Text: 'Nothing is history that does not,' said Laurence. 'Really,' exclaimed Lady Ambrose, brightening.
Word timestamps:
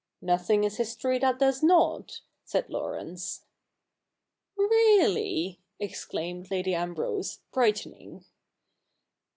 'Nothing 0.23 0.63
is 0.63 0.77
history 0.77 1.19
that 1.19 1.37
does 1.37 1.61
not,' 1.61 2.21
said 2.43 2.67
Laurence. 2.71 3.45
'Really,' 4.55 5.59
exclaimed 5.79 6.49
Lady 6.49 6.73
Ambrose, 6.73 7.41
brightening. 7.53 8.25